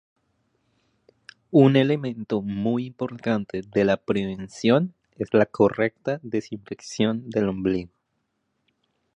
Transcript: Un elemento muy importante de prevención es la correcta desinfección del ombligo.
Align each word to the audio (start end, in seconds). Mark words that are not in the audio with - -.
Un 1.51 1.75
elemento 1.75 2.41
muy 2.41 2.87
importante 2.87 3.61
de 3.61 3.97
prevención 3.97 4.95
es 5.19 5.31
la 5.31 5.45
correcta 5.45 6.19
desinfección 6.23 7.29
del 7.29 7.49
ombligo. 7.49 7.91